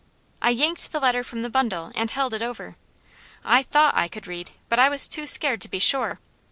[0.41, 2.75] I yanked the letter from the bundle, and held it over.
[3.45, 6.19] I THOUGHT I could read, but I was too scared to be sure.